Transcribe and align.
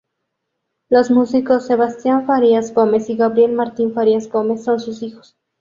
Los 0.89 1.11
músicos 1.11 1.67
Sebastián 1.67 2.25
Farías 2.25 2.73
Gómez 2.73 3.07
y 3.11 3.15
Gabriel 3.17 3.51
Martín 3.51 3.93
Farías 3.93 4.27
Gómez, 4.27 4.63
son 4.63 4.79
sus 4.79 5.03
hijos. 5.03 5.37